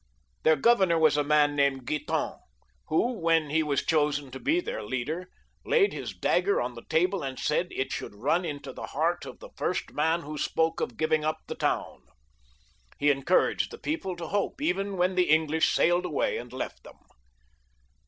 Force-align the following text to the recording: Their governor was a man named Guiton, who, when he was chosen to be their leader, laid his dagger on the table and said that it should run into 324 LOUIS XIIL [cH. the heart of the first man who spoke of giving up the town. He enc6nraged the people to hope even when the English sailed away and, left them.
Their 0.41 0.55
governor 0.55 0.97
was 0.97 1.15
a 1.15 1.23
man 1.23 1.55
named 1.55 1.85
Guiton, 1.85 2.39
who, 2.87 3.11
when 3.19 3.51
he 3.51 3.61
was 3.61 3.85
chosen 3.85 4.31
to 4.31 4.39
be 4.39 4.59
their 4.59 4.81
leader, 4.81 5.29
laid 5.63 5.93
his 5.93 6.11
dagger 6.11 6.59
on 6.59 6.73
the 6.73 6.83
table 6.89 7.21
and 7.21 7.37
said 7.37 7.69
that 7.69 7.79
it 7.81 7.91
should 7.91 8.15
run 8.15 8.43
into 8.43 8.73
324 8.73 8.73
LOUIS 8.73 8.81
XIIL 8.81 8.81
[cH. 8.81 8.81
the 8.81 8.97
heart 8.97 9.25
of 9.27 9.39
the 9.39 9.55
first 9.55 9.93
man 9.93 10.21
who 10.23 10.39
spoke 10.39 10.81
of 10.81 10.97
giving 10.97 11.23
up 11.23 11.37
the 11.45 11.53
town. 11.53 11.99
He 12.97 13.13
enc6nraged 13.13 13.69
the 13.69 13.77
people 13.77 14.15
to 14.15 14.29
hope 14.29 14.59
even 14.59 14.97
when 14.97 15.13
the 15.13 15.29
English 15.29 15.71
sailed 15.71 16.05
away 16.05 16.39
and, 16.39 16.51
left 16.51 16.83
them. 16.83 16.97